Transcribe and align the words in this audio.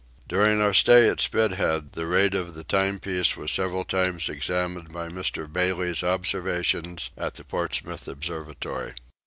During 0.27 0.59
our 0.61 0.73
stay 0.73 1.07
at 1.09 1.19
Spithead, 1.21 1.91
the 1.93 2.07
rate 2.07 2.33
of 2.33 2.55
the 2.55 2.63
timepiece 2.63 3.37
was 3.37 3.51
several 3.51 3.83
times 3.83 4.29
examined 4.29 4.91
by 4.91 5.09
Mr. 5.09 5.45
Bailey's 5.45 6.03
observations 6.03 7.11
at 7.15 7.35
the 7.35 7.43
Portsmouth 7.43 8.07
observatory. 8.07 8.95